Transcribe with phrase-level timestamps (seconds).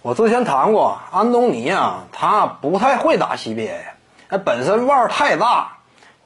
[0.00, 3.70] 我之前谈过，安东尼啊，他不太会打 CBA，
[4.28, 5.78] 他，本身腕儿太大，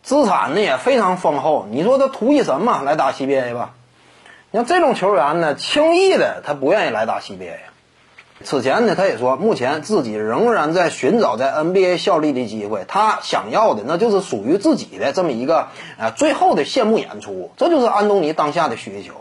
[0.02, 1.66] 资产呢也非常丰厚。
[1.70, 3.70] 你说他图一什么来打 CBA 吧？
[4.50, 7.56] 你像这种球员呢，轻易的他不愿意来打 CBA。
[8.44, 12.84] 此前呢，他也说，目前自己仍然在寻找在 NBA 效力的机会。
[12.86, 19.14] 他想要的那就是属于自己的这么一个呃最后的谢幕演出，这就是安东尼当下的需求。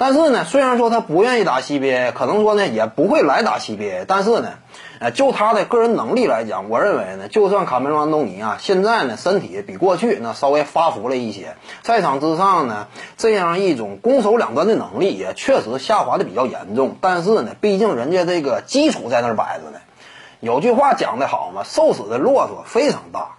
[0.00, 4.54] 但是呢，虽然说他不愿意打 CBA，可能说呢也不会来打 CBA，但是呢，
[4.98, 12.86] 呃，就他的个人能力来讲，我认为呢，就算卡梅隆·安东尼啊，现在呢身体比过去那稍微发福了一些，赛场之上呢
[13.18, 16.96] 这样一种攻守两端的能力也确实下滑的比较严重。
[17.02, 19.80] 但是呢，毕竟人家这个基础在那儿摆着呢。
[20.40, 23.32] 有句话讲得好嘛，瘦死的骆驼非常大。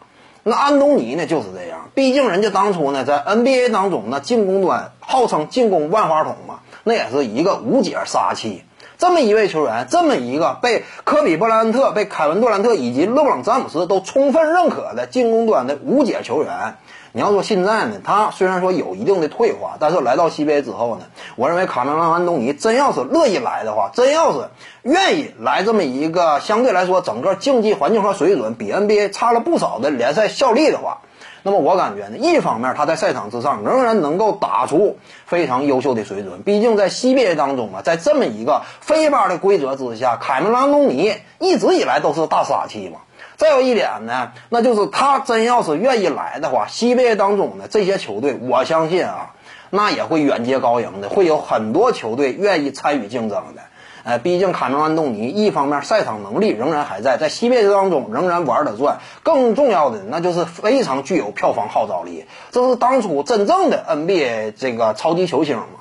[0.44, 1.61] 那安东尼呢就是这，
[1.94, 8.64] 毕竟人家当初呢在 NBA 当中那进攻端号称进攻万花筒嘛，那也是一个无解杀器。
[8.98, 16.76] 这么一位球员，这么一个被科比布莱恩特、被凯文杜兰特以及勒布朗詹姆斯都充分认可的进攻端的无解球员。
[17.14, 24.48] 你要说现在呢，他虽然说有一定的退化，但是来到西北之后呢，我认为卡梅隆·安东尼真要是乐意来的话，真要是
[24.84, 31.00] 愿意来这么一个相对来说整个竞技环境和水准比 NBA 差了不少的联赛效力的话，
[31.44, 43.00] 那么我感觉呢，一方面他在赛场之上仍然能够打出非常优秀的水准，毕竟在 CBA 当中啊，在这么一个非巴的规则之下，凯梅隆·安东尼一直以来都是大杀器嘛。
[43.42, 49.34] 再有一点呢，那就是他真要是愿意来的话，CBA 当中的这些球队，我相信啊，
[49.72, 53.64] 那也会远接高迎的，会有很多球队愿意参与竞争的。
[54.04, 65.81] 呃，毕竟卡梅隆·安东尼一方面赛场能力仍然还在，在 CBA 当中仍然玩得转，更重要的那就是非常具有票房号召力，这是当初真正的 NBA 这个超级球星嘛。